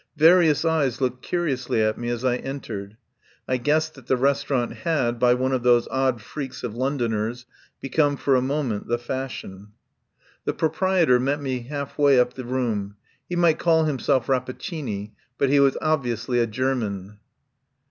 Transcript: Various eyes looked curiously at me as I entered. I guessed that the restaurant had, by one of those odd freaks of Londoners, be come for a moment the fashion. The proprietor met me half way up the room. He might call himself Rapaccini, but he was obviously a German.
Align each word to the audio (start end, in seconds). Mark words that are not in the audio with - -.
Various 0.17 0.65
eyes 0.65 0.99
looked 0.99 1.21
curiously 1.21 1.79
at 1.83 1.95
me 1.95 2.09
as 2.09 2.25
I 2.25 2.37
entered. 2.37 2.97
I 3.47 3.57
guessed 3.57 3.93
that 3.93 4.07
the 4.07 4.17
restaurant 4.17 4.77
had, 4.77 5.19
by 5.19 5.35
one 5.35 5.51
of 5.51 5.61
those 5.61 5.87
odd 5.89 6.23
freaks 6.23 6.63
of 6.63 6.73
Londoners, 6.73 7.45
be 7.81 7.87
come 7.89 8.17
for 8.17 8.35
a 8.35 8.41
moment 8.41 8.87
the 8.87 8.97
fashion. 8.97 9.73
The 10.43 10.53
proprietor 10.53 11.19
met 11.19 11.39
me 11.39 11.67
half 11.69 11.99
way 11.99 12.19
up 12.19 12.33
the 12.33 12.45
room. 12.45 12.95
He 13.29 13.35
might 13.35 13.59
call 13.59 13.83
himself 13.83 14.27
Rapaccini, 14.27 15.13
but 15.37 15.49
he 15.49 15.59
was 15.59 15.77
obviously 15.83 16.39
a 16.39 16.47
German. 16.47 17.19